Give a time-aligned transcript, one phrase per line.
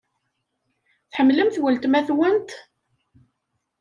[1.11, 2.49] Tḥemmlemt weltma-twent?